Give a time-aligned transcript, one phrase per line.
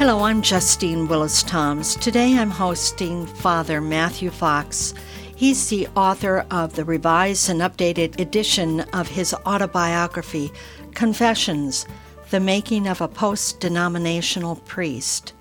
[0.00, 1.94] Hello, I'm Justine Willis Toms.
[1.96, 4.94] Today I'm hosting Father Matthew Fox.
[5.36, 10.52] He's the author of the revised and updated edition of his autobiography,
[10.94, 11.84] Confessions
[12.30, 15.34] The Making of a Post Denominational Priest.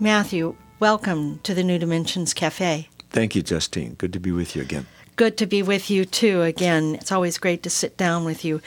[0.00, 2.88] Matthew, welcome to the New Dimensions Cafe.
[3.10, 3.94] Thank you, Justine.
[3.94, 4.88] Good to be with you again.
[5.14, 6.96] Good to be with you too again.
[6.96, 8.60] It's always great to sit down with you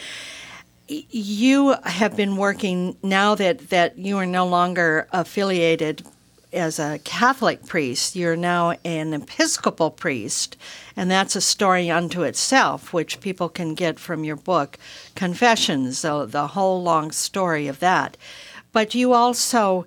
[0.88, 6.04] you have been working now that, that you are no longer affiliated
[6.52, 10.55] as a Catholic priest, you're now an Episcopal priest,
[10.96, 14.77] and that's a story unto itself, which people can get from your book,
[15.16, 18.18] Confessions, so the whole long story of that.
[18.72, 19.86] But you also,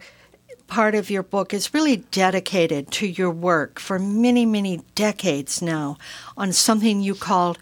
[0.66, 5.96] part of your book is really dedicated to your work for many, many decades now
[6.37, 7.59] on something you called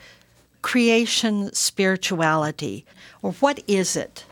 [0.64, 2.86] creation spirituality,
[3.20, 4.24] or what is it?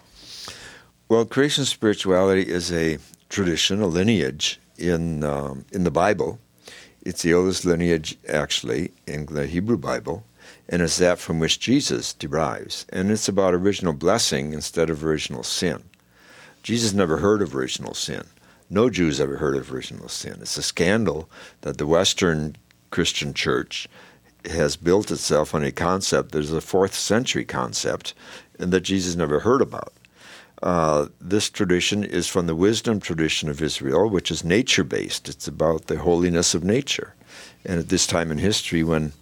[1.11, 2.97] Well, creation spirituality is a
[3.29, 6.39] tradition, a lineage in um, in the Bible.
[7.03, 10.25] It's the oldest lineage, actually, in the Hebrew Bible,
[10.71, 12.87] and it's that from which Jesus derives.
[12.89, 15.83] And it's about original blessing instead of original sin.
[16.63, 18.25] Jesus never heard of original sin.
[18.71, 20.39] No Jews ever heard of original sin.
[20.41, 21.29] It's a scandal
[21.61, 22.57] that the Western
[22.91, 23.87] Christian church
[24.47, 28.15] has built itself on a concept that is a fourth century concept
[28.59, 29.93] and that Jesus never heard about.
[30.63, 35.29] Uh, this tradition is from the wisdom tradition of Israel, which is nature based.
[35.29, 37.15] It's about the holiness of nature.
[37.65, 39.13] And at this time in history, when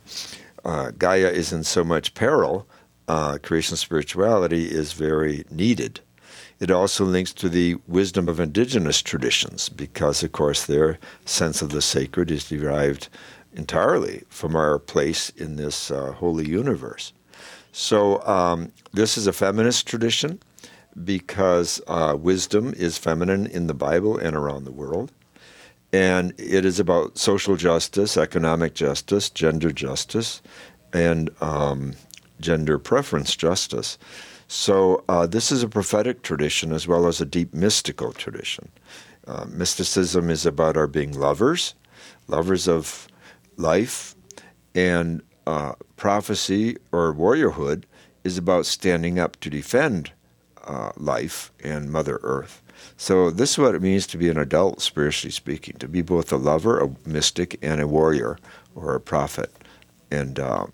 [0.65, 2.67] uh, Gaia is in so much peril,
[3.09, 6.01] uh, creation spirituality is very needed.
[6.61, 11.71] It also links to the wisdom of indigenous traditions because, of course, their sense of
[11.71, 13.09] the sacred is derived
[13.55, 17.13] entirely from our place in this uh, holy universe.
[17.73, 20.41] So, um, this is a feminist tradition
[21.05, 25.13] because uh, wisdom is feminine in the Bible and around the world.
[25.93, 30.43] And it is about social justice, economic justice, gender justice,
[30.93, 31.95] and um,
[32.41, 33.99] gender preference justice.
[34.49, 38.69] So, uh, this is a prophetic tradition as well as a deep mystical tradition.
[39.27, 41.75] Uh, mysticism is about our being lovers,
[42.27, 43.07] lovers of
[43.61, 44.15] life,
[44.75, 47.85] and uh, prophecy or warriorhood
[48.25, 50.13] is about standing up to defend
[50.65, 52.63] uh, life and Mother Earth.
[52.97, 56.33] So, this is what it means to be an adult, spiritually speaking, to be both
[56.33, 58.39] a lover, a mystic, and a warrior
[58.75, 59.51] or a prophet.
[60.11, 60.67] And uh,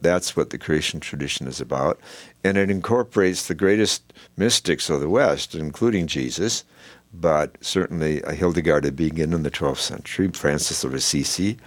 [0.00, 2.00] that's what the creation tradition is about.
[2.44, 6.64] And it incorporates the greatest mystics of the West, including Jesus,
[7.12, 11.58] but certainly Hildegard of Bingen in the 12th century, Francis of Assisi,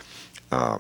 [0.54, 0.78] uh,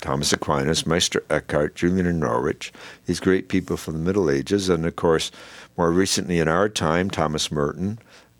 [0.00, 2.72] Thomas Aquinas, Meister Eckhart, Julian of Norwich,
[3.06, 5.30] these great people from the Middle Ages, and of course,
[5.76, 7.98] more recently in our time, Thomas Merton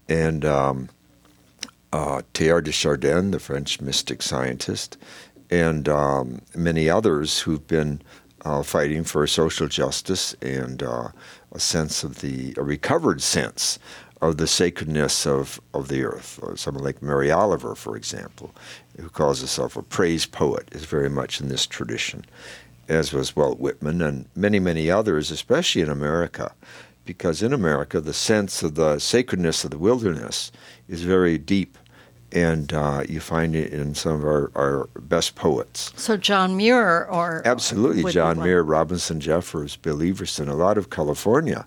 [0.09, 0.89] and um,
[1.93, 4.97] uh, Teilhard de Chardin, the French mystic scientist,
[5.51, 8.01] and um, many others who've been
[8.45, 11.09] uh, fighting for social justice and uh,
[11.53, 13.79] a sense of the a recovered sense
[14.21, 16.39] of the sacredness of, of the earth.
[16.57, 18.55] Someone like Mary Oliver, for example,
[18.99, 22.25] who calls herself a praise poet, is very much in this tradition,
[22.89, 26.53] as was Walt Whitman and many, many others, especially in America,
[27.07, 30.53] because in America the sense of the sacredness of the wilderness
[30.87, 31.79] is very deep.
[32.33, 35.93] And uh, you find it in some of our, our best poets.
[35.97, 41.67] So John Muir, or absolutely John Muir, Robinson Jeffers, Bill Everson, a lot of California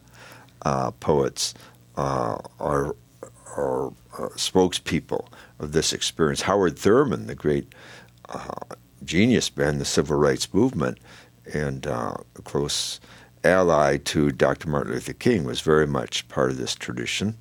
[0.64, 1.54] uh, poets
[1.98, 2.96] uh, are,
[3.58, 3.88] are
[4.18, 5.28] uh, spokespeople
[5.60, 6.42] of this experience.
[6.42, 7.74] Howard Thurman, the great
[8.30, 10.98] uh, genius behind the civil rights movement
[11.54, 13.00] and uh, a close
[13.44, 14.70] ally to Dr.
[14.70, 17.38] Martin Luther King, was very much part of this tradition.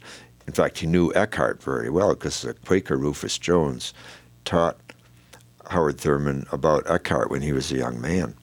[0.47, 3.94] In fact, he knew Eckhart very well because the Quaker Rufus Jones
[4.44, 4.78] taught
[5.70, 8.34] Howard Thurman about Eckhart when he was a young man.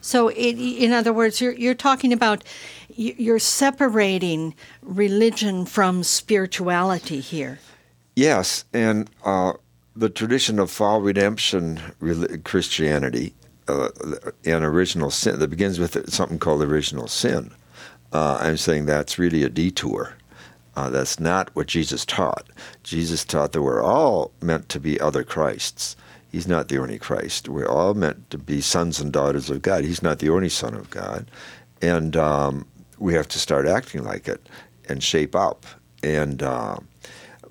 [0.00, 2.42] So, it, in other words, you're, you're talking about
[2.88, 7.60] you're separating religion from spirituality here.
[8.16, 9.52] Yes, and uh,
[9.94, 11.80] the tradition of fall redemption
[12.44, 13.34] Christianity
[13.68, 13.88] uh,
[14.44, 17.52] and original sin that begins with something called original sin.
[18.12, 20.14] Uh, I'm saying that's really a detour.
[20.76, 22.48] Uh, that's not what Jesus taught.
[22.82, 25.96] Jesus taught that we're all meant to be other Christs.
[26.30, 27.48] He's not the only Christ.
[27.48, 29.84] We're all meant to be sons and daughters of God.
[29.84, 31.30] He's not the only Son of God.
[31.82, 32.66] And um,
[32.98, 34.48] we have to start acting like it
[34.88, 35.66] and shape up.
[36.02, 36.78] And uh,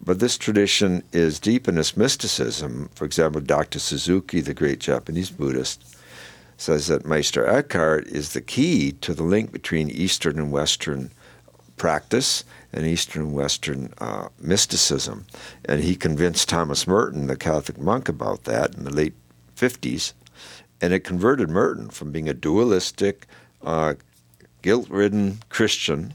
[0.01, 2.89] but this tradition is deep in its mysticism.
[2.95, 3.79] For example, Dr.
[3.79, 5.97] Suzuki, the great Japanese Buddhist,
[6.59, 11.11] says that Meister Eckhart is the key to the link between Eastern and Western
[11.77, 15.25] practice and Eastern and Western uh, mysticism.
[15.63, 19.13] And he convinced Thomas Merton, the Catholic monk, about that in the late
[19.56, 20.11] 50s.
[20.81, 23.25] And it converted Merton from being a dualistic,
[23.63, 23.94] uh,
[24.61, 26.13] guilt-ridden Christian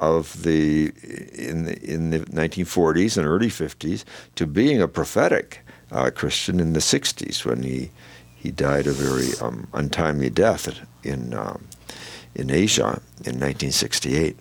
[0.00, 0.92] of the
[1.32, 4.04] in the, in the 1940s and early 50s
[4.34, 7.90] to being a prophetic uh, Christian in the 60s when he
[8.36, 11.66] he died a very um, untimely death in um,
[12.34, 14.38] in Asia in 1968.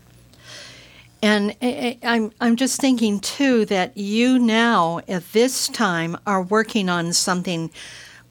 [1.23, 1.55] And
[2.03, 7.71] I'm I'm just thinking too that you now at this time are working on something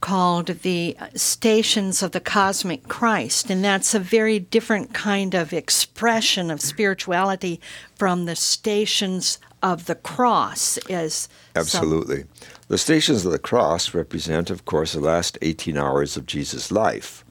[0.00, 6.50] called the Stations of the Cosmic Christ, and that's a very different kind of expression
[6.50, 7.58] of spirituality
[7.96, 10.78] from the Stations of the Cross.
[10.88, 12.28] is absolutely, some...
[12.68, 17.24] the Stations of the Cross represent, of course, the last 18 hours of Jesus' life,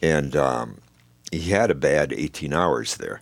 [0.00, 0.78] and um,
[1.32, 3.20] he had a bad 18 hours there.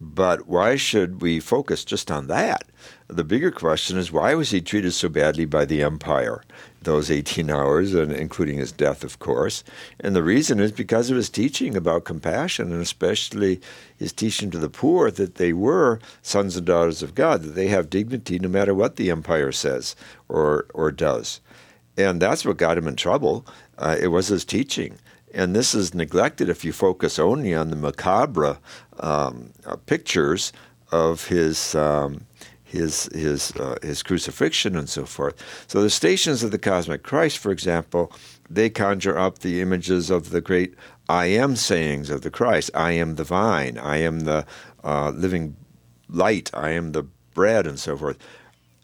[0.00, 2.64] But why should we focus just on that?
[3.08, 6.42] The bigger question is why was he treated so badly by the empire
[6.82, 9.64] those 18 hours, and including his death, of course?
[9.98, 13.60] And the reason is because of his teaching about compassion, and especially
[13.96, 17.68] his teaching to the poor that they were sons and daughters of God, that they
[17.68, 19.96] have dignity no matter what the empire says
[20.28, 21.40] or, or does.
[21.96, 23.46] And that's what got him in trouble.
[23.78, 24.98] Uh, it was his teaching.
[25.36, 28.58] And this is neglected if you focus only on the macabre
[29.00, 30.50] um, uh, pictures
[30.90, 32.26] of his um,
[32.64, 35.36] his his uh, his crucifixion and so forth.
[35.66, 38.10] So the stations of the cosmic Christ, for example,
[38.48, 40.74] they conjure up the images of the great
[41.06, 42.70] I am sayings of the Christ.
[42.74, 43.76] I am the vine.
[43.76, 44.46] I am the
[44.82, 45.54] uh, living
[46.08, 46.50] light.
[46.54, 47.02] I am the
[47.34, 48.16] bread, and so forth.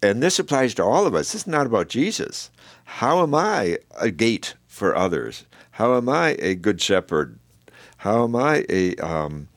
[0.03, 1.33] And this applies to all of us.
[1.33, 2.51] This is not about Jesus.
[2.85, 5.47] How am I a gate for others?
[5.73, 7.39] How am I a good shepherd?
[7.99, 9.49] How am I a um,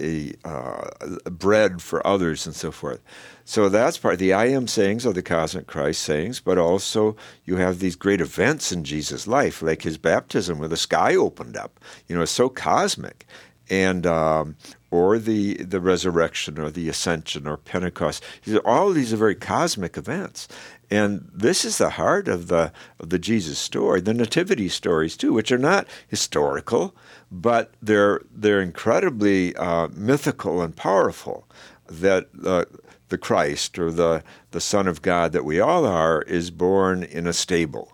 [0.00, 0.88] a uh,
[1.30, 3.00] bread for others and so forth?
[3.44, 4.18] So that's part.
[4.18, 8.20] The I am sayings are the cosmic Christ sayings, but also you have these great
[8.20, 11.78] events in Jesus' life, like his baptism, where the sky opened up.
[12.08, 13.26] You know, it's so cosmic,
[13.68, 14.56] and um,
[14.90, 18.24] or the the resurrection, or the ascension, or Pentecost.
[18.64, 20.48] All these are very cosmic events,
[20.90, 25.32] and this is the heart of the of the Jesus story, the nativity stories too,
[25.32, 26.94] which are not historical,
[27.30, 31.46] but they're they're incredibly uh, mythical and powerful.
[31.86, 32.64] That uh,
[33.08, 37.26] the Christ or the the Son of God that we all are is born in
[37.26, 37.92] a stable.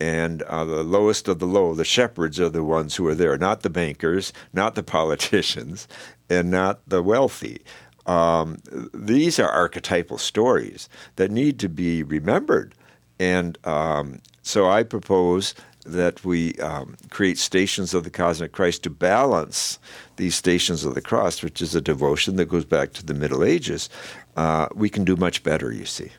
[0.00, 3.38] And uh, the lowest of the low, the shepherds, are the ones who are there,
[3.38, 5.86] not the bankers, not the politicians,
[6.28, 7.62] and not the wealthy.
[8.06, 8.58] Um,
[8.92, 12.74] these are archetypal stories that need to be remembered.
[13.20, 15.54] And um, so I propose
[15.84, 19.78] that we um, create stations of the cosmic Christ to balance
[20.16, 23.44] these stations of the cross, which is a devotion that goes back to the Middle
[23.44, 23.88] Ages.
[24.36, 26.10] Uh, we can do much better, you see.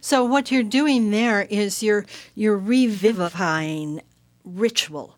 [0.00, 4.02] So what you're doing there is you're you're revivifying
[4.44, 5.16] ritual,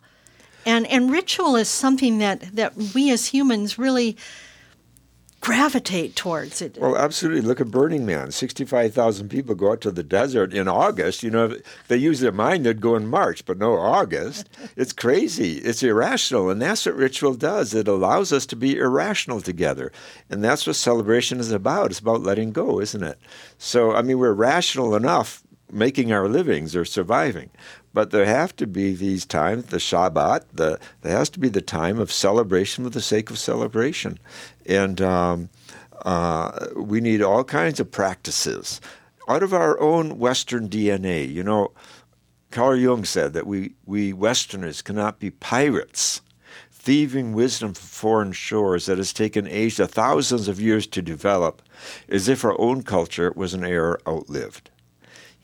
[0.66, 4.16] and and ritual is something that that we as humans really
[5.40, 6.76] gravitate towards it.
[6.78, 7.40] Well, absolutely.
[7.42, 8.30] Look at Burning Man.
[8.30, 11.22] 65,000 people go out to the desert in August.
[11.22, 14.48] You know, if they use their mind, they'd go in March, but no August.
[14.76, 15.54] it's crazy.
[15.58, 16.50] It's irrational.
[16.50, 17.74] And that's what ritual does.
[17.74, 19.92] It allows us to be irrational together.
[20.28, 21.90] And that's what celebration is about.
[21.90, 23.18] It's about letting go, isn't it?
[23.58, 25.42] So, I mean, we're rational enough
[25.72, 27.50] making our livings or surviving.
[27.92, 31.60] But there have to be these times, the Shabbat, the, there has to be the
[31.60, 34.18] time of celebration for the sake of celebration.
[34.64, 35.48] And um,
[36.04, 38.80] uh, we need all kinds of practices
[39.28, 41.30] out of our own Western DNA.
[41.30, 41.72] You know,
[42.50, 46.20] Carl Jung said that we, we Westerners cannot be pirates,
[46.70, 51.62] thieving wisdom from foreign shores that has taken Asia thousands of years to develop,
[52.08, 54.69] as if our own culture was an era outlived.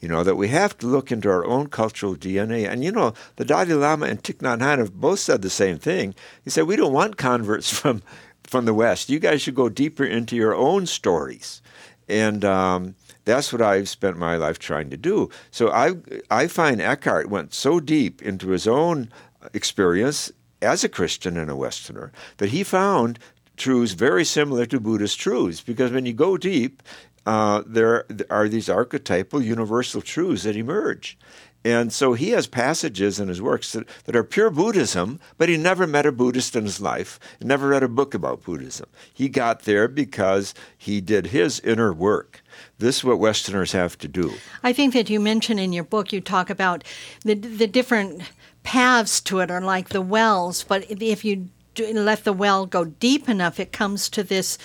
[0.07, 2.71] You know, that we have to look into our own cultural DNA.
[2.71, 5.79] And, you know, the Dalai Lama and Thich Nhat Hanh have both said the same
[5.79, 6.15] thing.
[6.45, 8.05] He said, We don't want converts from,
[8.45, 9.09] from the West.
[9.09, 11.61] You guys should go deeper into your own stories.
[12.09, 12.95] And um,
[13.25, 15.29] that's what I've spent my life trying to do.
[15.51, 15.95] So I,
[16.31, 19.11] I find Eckhart went so deep into his own
[19.55, 20.31] experience
[20.63, 23.19] as a Christian and a Westerner that he found
[23.57, 25.61] truths very similar to Buddhist truths.
[25.61, 26.81] Because when you go deep,
[27.27, 31.19] uh, there are these archetypal universal truths that emerge.
[31.65, 35.57] And so he has passages in his works that, that are pure Buddhism, but he
[35.57, 38.89] never met a Buddhist in his life, never read a book about Buddhism.
[39.13, 42.41] He got there because he did his inner work.
[42.79, 44.35] This is what Westerners have to do.
[44.63, 46.85] I think that you mention in your book, you talk about
[47.25, 48.23] the, the different
[48.63, 53.29] paths to it are like the wells, but if you let the well go deep
[53.29, 54.57] enough, it comes to this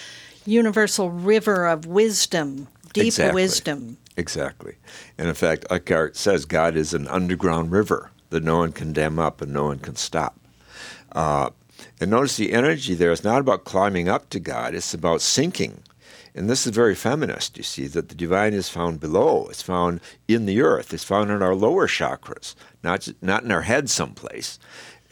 [0.45, 3.41] universal river of wisdom, deep Exactly.
[3.41, 3.98] wisdom.
[4.17, 4.75] Exactly.
[5.17, 9.19] And in fact, Eckhart says God is an underground river that no one can dam
[9.19, 10.39] up and no one can stop.
[11.12, 11.50] Uh,
[12.00, 15.83] and notice the energy there is not about climbing up to God, it's about sinking.
[16.33, 19.48] And this is very feminist, you see, that the divine is found below.
[19.50, 20.93] It's found in the earth.
[20.93, 24.57] It's found in our lower chakras, not, not in our head someplace.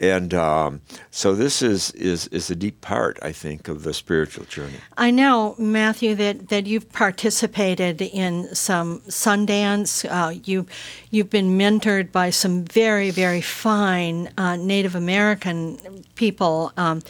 [0.00, 0.80] And um,
[1.10, 4.78] so this is, is, is a deep part, I think, of the spiritual journey.
[4.96, 10.06] I know, Matthew, that, that you've participated in some Sundance.
[10.10, 10.66] Uh, you,
[11.10, 16.72] you've been mentored by some very, very fine uh, Native American people.
[16.78, 17.02] Um,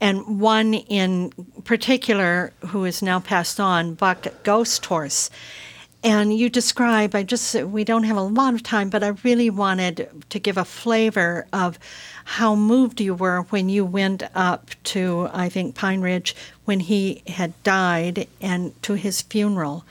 [0.00, 1.32] and one in
[1.64, 5.28] particular who is now passed on, Buck Ghost Horse.
[6.04, 9.50] And you describe, I just, we don't have a lot of time, but I really
[9.50, 11.78] wanted to give a flavor of
[12.24, 16.36] how moved you were when you went up to, I think, Pine Ridge
[16.66, 19.84] when he had died and to his funeral.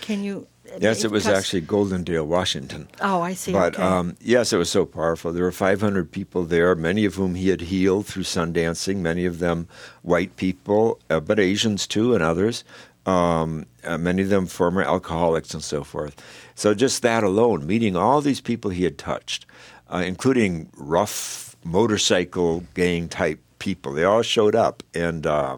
[0.00, 0.46] Can you?
[0.80, 2.88] Yes, it was actually Goldendale, Washington.
[3.02, 3.52] Oh, I see.
[3.52, 3.82] But okay.
[3.82, 5.32] um, yes, it was so powerful.
[5.32, 9.26] There were 500 people there, many of whom he had healed through sun dancing, many
[9.26, 9.68] of them
[10.00, 12.64] white people, uh, but Asians too, and others.
[13.04, 16.14] Um, uh, many of them former alcoholics and so forth.
[16.54, 19.44] So just that alone, meeting all these people he had touched,
[19.92, 24.84] uh, including rough motorcycle gang type people, they all showed up.
[24.94, 25.56] And uh,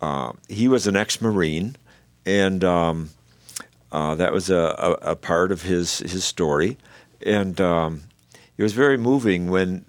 [0.00, 1.76] uh, he was an ex-marine,
[2.24, 3.10] and um,
[3.90, 6.76] uh, that was a, a, a part of his his story,
[7.24, 8.02] and um,
[8.56, 9.84] it was very moving when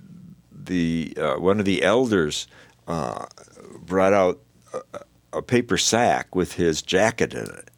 [0.52, 2.48] the uh, one of the elders
[2.88, 3.26] uh,
[3.86, 4.40] brought out
[5.34, 7.70] a, paper sack with his jacket in it,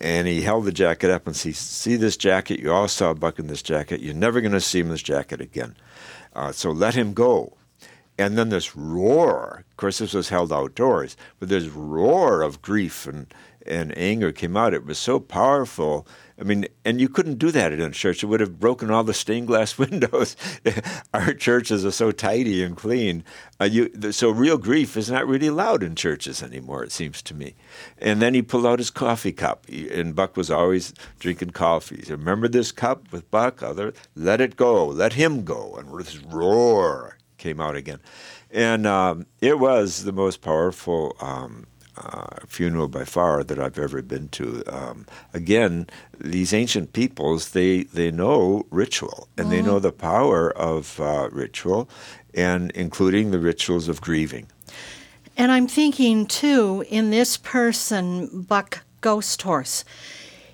[0.00, 2.60] and he held the jacket up and said, "See this jacket?
[2.60, 4.00] You all saw Buck in this jacket.
[4.00, 5.74] You're never going to see him in this jacket again.
[6.34, 7.54] Uh, so let him go."
[8.18, 9.64] And then this roar.
[9.70, 13.26] Of course, this was held outdoors, but this roar of grief and
[13.68, 14.74] and anger came out.
[14.74, 16.06] It was so powerful.
[16.38, 18.22] I mean, and you couldn't do that in a church.
[18.22, 20.36] It would have broken all the stained glass windows.
[21.14, 23.24] Our churches are so tidy and clean.
[23.60, 27.34] Uh, you, so real grief is not really allowed in churches anymore, it seems to
[27.34, 27.54] me.
[27.98, 32.02] And then he pulled out his coffee cup, He- and Buck was always drinking coffee.
[32.02, 33.62] Said, Remember this cup with Buck?
[33.62, 34.86] Other, let it go.
[34.86, 35.76] Let him go.
[35.76, 38.00] And this roar came out again.
[38.50, 44.02] And um, it was the most powerful um, uh, funeral by far that I've ever
[44.02, 44.62] been to.
[44.66, 45.86] Um, again,
[46.18, 51.88] these ancient peoples, they, they know ritual and they know the power of uh, ritual,
[52.34, 54.46] and including the rituals of grieving.
[55.36, 59.84] And I'm thinking too, in this person, Buck Ghost Horse,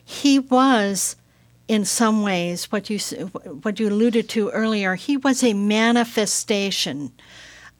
[0.04, 1.16] he was,
[1.68, 2.98] in some ways, what you
[3.62, 4.96] what you alluded to earlier.
[4.96, 7.12] He was a manifestation,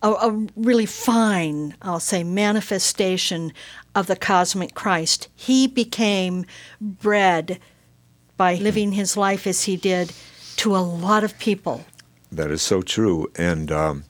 [0.03, 3.53] a, a really fine, I'll say, manifestation
[3.95, 5.29] of the cosmic Christ.
[5.35, 6.45] He became
[6.81, 7.59] bread
[8.37, 10.13] by living his life as he did
[10.57, 11.85] to a lot of people.
[12.31, 13.31] That is so true.
[13.37, 14.05] And um,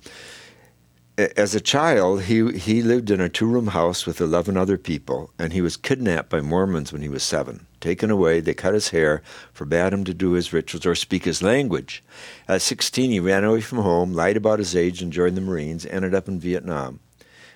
[1.37, 5.31] as a child, he he lived in a two room house with eleven other people,
[5.39, 7.67] and he was kidnapped by Mormons when he was seven.
[7.81, 11.43] Taken away, they cut his hair, forbade him to do his rituals or speak his
[11.43, 12.03] language.
[12.49, 15.87] At sixteen, he ran away from home, lied about his age, and joined the Marines.
[15.87, 17.01] Ended up in Vietnam.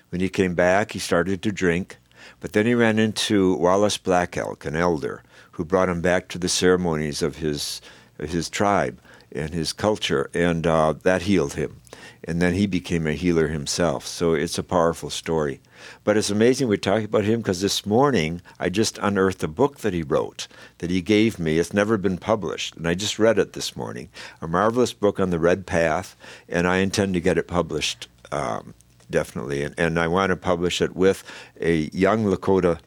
[0.09, 1.97] When he came back, he started to drink,
[2.39, 6.37] but then he ran into Wallace Black Elk, an elder, who brought him back to
[6.37, 7.81] the ceremonies of his
[8.19, 8.99] his tribe
[9.37, 11.81] and his culture, and uh, that healed him.
[12.23, 14.05] And then he became a healer himself.
[14.05, 15.61] So it's a powerful story.
[16.03, 19.79] But it's amazing we're talking about him because this morning I just unearthed a book
[19.79, 20.47] that he wrote
[20.79, 21.59] that he gave me.
[21.59, 24.09] It's never been published, and I just read it this morning.
[24.41, 26.15] A marvelous book on the Red Path,
[26.49, 28.09] and I intend to get it published.
[28.31, 28.73] Um,
[29.09, 29.63] definitely.
[29.63, 31.23] And, and I want to publish it with
[31.61, 32.79] a young Lakota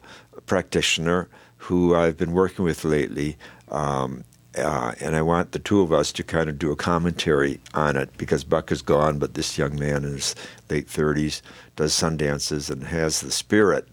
[0.45, 3.37] practitioner who I've been working with lately.
[3.69, 4.23] Um,
[4.57, 7.95] uh, and I want the two of us to kind of do a commentary on
[7.95, 10.35] it because Buck is gone, but this young man in his
[10.69, 11.41] late 30s
[11.75, 13.87] does Sundances and has the spirit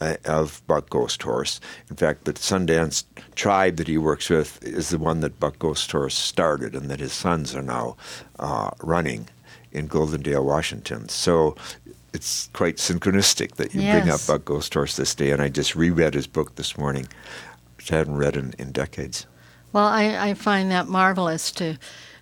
[0.00, 1.60] uh, of Buck Ghost Horse.
[1.90, 5.90] In fact, the Sundance tribe that he works with is the one that Buck Ghost
[5.92, 7.96] Horse started and that his sons are now
[8.38, 9.28] uh, running
[9.72, 11.08] in Goldendale, Washington.
[11.10, 11.54] So
[12.14, 15.32] it's quite synchronistic that you bring up Buck Ghost Horse this day.
[15.32, 17.08] And I just reread his book this morning,
[17.76, 19.26] which I hadn't read in, in decades.
[19.72, 21.78] Well, I, I find that marvelous to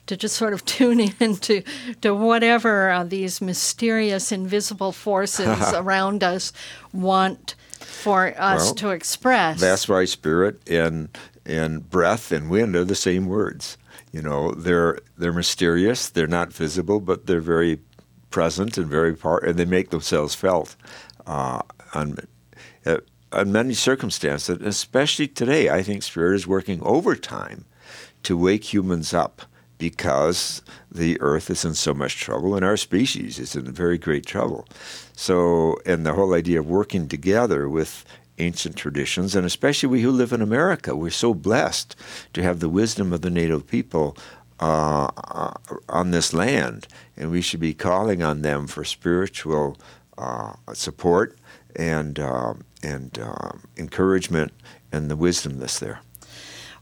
[0.06, 1.62] to just sort of tune in to,
[2.00, 6.52] to whatever uh, these mysterious invisible forces around us
[6.92, 9.60] want for us Well, to express.
[9.60, 11.08] That's why spirit and
[11.44, 13.78] and breath and wind are the same words.
[14.12, 16.08] You know, they're they're mysterious.
[16.08, 17.80] They're not visible, but they're very
[18.30, 20.76] present and very part, and they make themselves felt.
[21.26, 21.62] Uh,
[21.94, 22.16] on,
[22.84, 22.98] uh,
[23.32, 27.64] in many circumstances, especially today, I think Spirit is working overtime
[28.22, 29.42] to wake humans up
[29.78, 34.24] because the earth is in so much trouble and our species is in very great
[34.24, 34.66] trouble.
[35.14, 38.04] So, and the whole idea of working together with
[38.38, 41.96] ancient traditions, and especially we who live in America, we're so blessed
[42.32, 44.16] to have the wisdom of the native people
[44.60, 45.52] uh,
[45.88, 49.76] on this land, and we should be calling on them for spiritual
[50.16, 51.36] uh, support
[51.76, 54.52] and uh, and um, encouragement
[54.92, 56.00] and the wisdom that's there.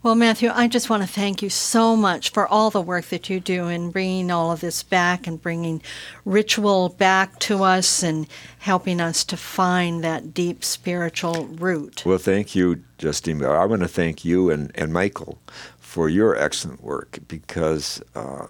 [0.05, 3.31] Well, Matthew, I just want to thank you so much for all the work that
[3.31, 5.81] you do in bringing all of this back and bringing
[6.27, 8.27] ritual back to us and
[8.59, 12.05] helping us to find that deep spiritual root.
[12.05, 13.43] Well, thank you, Justine.
[13.43, 15.39] I want to thank you and, and Michael
[15.79, 18.49] for your excellent work because uh,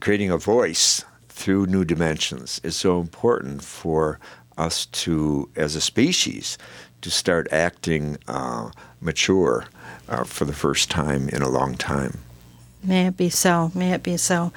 [0.00, 4.18] creating a voice through new dimensions is so important for
[4.56, 6.58] us to, as a species,
[7.02, 8.70] to start acting uh,
[9.00, 9.66] mature
[10.08, 12.18] uh, for the first time in a long time.
[12.82, 13.70] May it be so.
[13.74, 14.52] May it be so.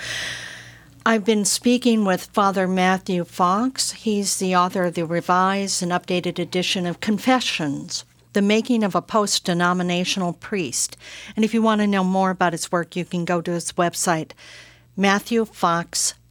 [1.06, 3.92] I've been speaking with Father Matthew Fox.
[3.92, 9.02] He's the author of the revised and updated edition of Confessions, the making of a
[9.02, 10.98] post denominational priest.
[11.36, 13.72] And if you want to know more about his work, you can go to his
[13.72, 14.32] website,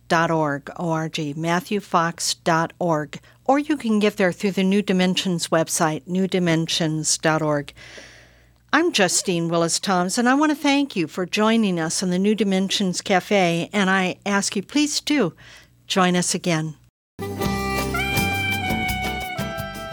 [0.08, 7.72] matthewfox.org, O-R-G, matthewfox.org, or you can get there through the New Dimensions website, newdimensions.org.
[8.70, 12.18] I'm Justine Willis Toms, and I want to thank you for joining us on the
[12.18, 15.34] New Dimensions Cafe, and I ask you please do
[15.86, 16.74] join us again.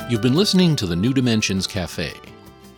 [0.10, 2.14] You've been listening to the New Dimensions Cafe.